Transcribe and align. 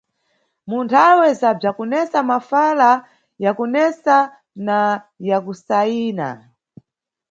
Mu 0.69 0.77
nthawe 0.85 1.27
za 1.39 1.49
bzakunesa, 1.57 2.17
mafala 2.31 2.89
yakunesa 3.43 4.15
na 4.65 4.77
yakusayina. 5.29 6.27